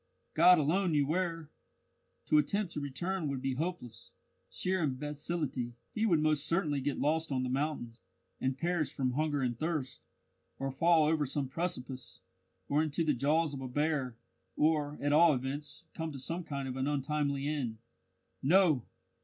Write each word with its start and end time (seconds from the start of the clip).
God 0.33 0.57
alone 0.57 0.93
knew 0.93 1.05
where! 1.05 1.51
To 2.25 2.39
attempt 2.39 2.71
to 2.73 2.79
return 2.79 3.27
would 3.27 3.39
be 3.39 3.53
hopeless 3.53 4.13
sheer 4.49 4.81
imbecility; 4.81 5.75
he 5.93 6.07
would 6.07 6.19
most 6.19 6.47
certainly 6.47 6.81
get 6.81 6.97
lost 6.97 7.31
on 7.31 7.43
the 7.43 7.49
mountains, 7.51 8.01
and 8.39 8.57
perish 8.57 8.91
from 8.91 9.11
hunger 9.11 9.43
and 9.43 9.59
thirst, 9.59 10.01
or 10.57 10.71
fall 10.71 11.03
over 11.05 11.27
some 11.27 11.47
precipice, 11.47 12.19
or 12.67 12.81
into 12.81 13.03
the 13.05 13.13
jaws 13.13 13.53
of 13.53 13.61
a 13.61 13.67
bear; 13.67 14.15
or, 14.55 14.97
at 14.99 15.13
all 15.13 15.35
events, 15.35 15.83
come 15.93 16.11
to 16.11 16.17
some 16.17 16.43
kind 16.43 16.67
of 16.67 16.75
an 16.77 16.87
untimely 16.87 17.47
end. 17.47 17.77
No! 18.41 18.87